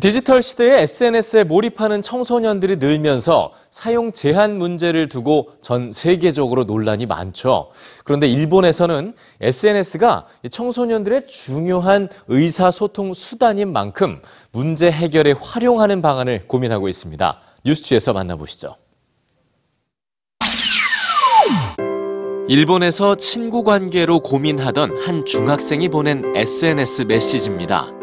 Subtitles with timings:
[0.00, 7.70] 디지털 시대에 SNS에 몰입하는 청소년들이 늘면서 사용 제한 문제를 두고 전 세계적으로 논란이 많죠.
[8.04, 14.20] 그런데 일본에서는 SNS가 청소년들의 중요한 의사소통 수단인 만큼
[14.50, 17.40] 문제 해결에 활용하는 방안을 고민하고 있습니다.
[17.64, 18.74] 뉴스취에서 만나보시죠.
[22.48, 27.95] 일본에서 친구 관계로 고민하던 한 중학생이 보낸 SNS 메시지입니다.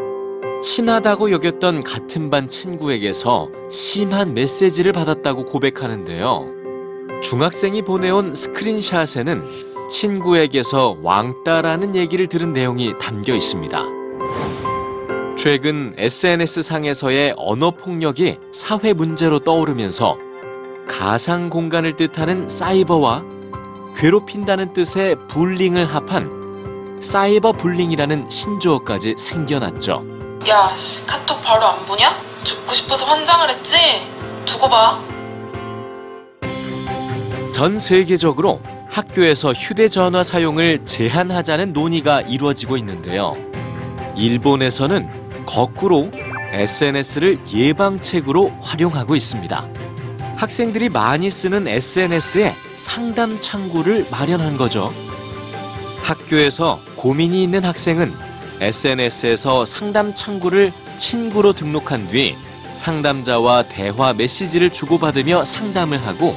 [0.63, 6.47] 친하다고 여겼던 같은 반 친구에게서 심한 메시지를 받았다고 고백하는데요.
[7.21, 9.37] 중학생이 보내온 스크린샷에는
[9.89, 13.83] 친구에게서 왕따라는 얘기를 들은 내용이 담겨 있습니다.
[15.35, 20.17] 최근 SNS 상에서의 언어 폭력이 사회 문제로 떠오르면서
[20.87, 23.25] 가상 공간을 뜻하는 사이버와
[23.97, 30.22] 괴롭힌다는 뜻의 불링을 합한 사이버 불링이라는 신조어까지 생겨났죠.
[30.47, 32.13] 야, 씨, 카톡 바로 안 보냐?
[32.43, 33.77] 죽고 싶어서 환장을 했지?
[34.45, 34.99] 두고 봐.
[37.53, 43.37] 전 세계적으로 학교에서 휴대전화 사용을 제한하자는 논의가 이루어지고 있는데요.
[44.17, 46.11] 일본에서는 거꾸로
[46.51, 49.65] SNS를 예방책으로 활용하고 있습니다.
[50.35, 54.91] 학생들이 많이 쓰는 SNS에 상담 창구를 마련한 거죠.
[56.03, 58.13] 학교에서 고민이 있는 학생은
[58.59, 62.35] SNS에서 상담 창구를 친구로 등록한 뒤
[62.73, 66.35] 상담자와 대화 메시지를 주고받으며 상담을 하고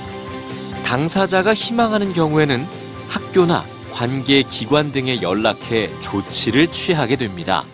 [0.85, 2.67] 당사자가 희망하는 경우에는
[3.09, 7.65] 학교나 관계 기관 등에 연락해 조치를 취하게 됩니다.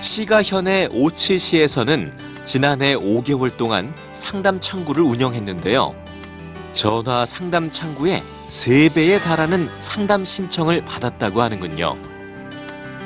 [0.00, 2.12] 시가 현의 오츠시에서는
[2.44, 5.94] 지난해 5개월 동안 상담 창구를 운영했는데요.
[6.72, 12.17] 전화 상담 창구에 3배에 달하는 상담 신청을 받았다고 하는군요.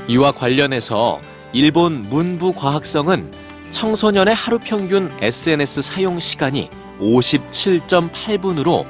[0.08, 1.20] 이와 관련해서
[1.53, 3.31] 일본 문부과학성은
[3.71, 6.69] 청소년의 하루 평균 SNS 사용 시간이
[7.00, 8.87] 57.8분으로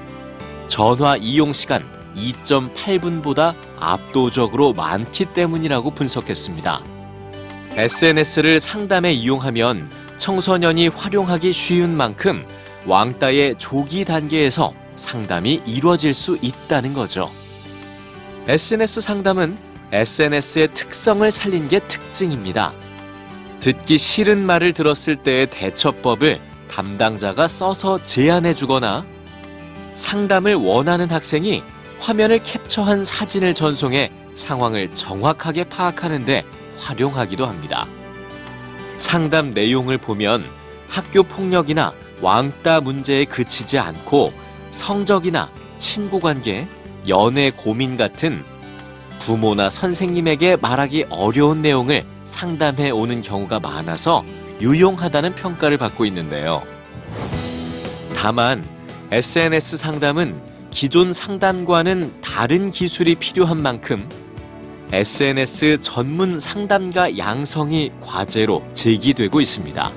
[0.69, 1.85] 전화 이용 시간
[2.17, 6.85] 2.8분보다 압도적으로 많기 때문이라고 분석했습니다.
[7.77, 12.47] SNS를 상담에 이용하면 청소년이 활용하기 쉬운 만큼
[12.87, 17.31] 왕따의 조기 단계에서 상담이 이루어질 수 있다는 거죠.
[18.47, 22.73] SNS 상담은 SNS의 특성을 살린 게 특징입니다.
[23.61, 29.05] 듣기 싫은 말을 들었을 때의 대처법을 담당자가 써서 제안해 주거나
[29.95, 31.63] 상담을 원하는 학생이
[32.01, 36.43] 화면을 캡처한 사진을 전송해 상황을 정확하게 파악하는데
[36.79, 37.87] 활용하기도 합니다.
[38.97, 40.45] 상담 내용을 보면
[40.89, 41.93] 학교 폭력이나
[42.23, 44.33] 왕따 문제에 그치지 않고
[44.71, 46.67] 성적이나 친구 관계,
[47.09, 48.43] 연애 고민 같은
[49.25, 54.25] 부모나 선생님에게 말하기 어려운 내용을 상담해 오는 경우가 많아서
[54.61, 56.63] 유용하다는 평가를 받고 있는데요.
[58.17, 58.65] 다만
[59.13, 60.41] SNS 상담은
[60.73, 64.09] 기존 상담과는 다른 기술이 필요한 만큼
[64.91, 69.93] SNS 전문 상담가 양성이 과제로 제기되고 있습니다.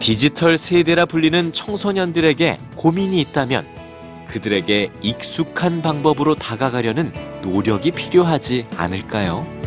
[0.00, 3.64] 디지털 세대라 불리는 청소년들에게 고민이 있다면
[4.26, 9.57] 그들에게 익숙한 방법으로 다가가려는 노력이 필요하지 않을까요?